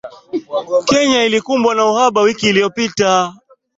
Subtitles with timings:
[0.87, 3.33] Kenya ilikumbwa na uhaba wiki iliyopita